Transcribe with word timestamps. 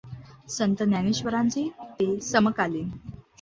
संत 0.49 0.81
ज्ञानेश्वरांचे 0.83 1.67
ते 1.99 2.19
समकालीन. 2.23 2.89